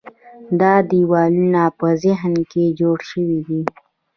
[0.59, 3.61] دا دیوالونه په ذهن کې جوړ شوي دي.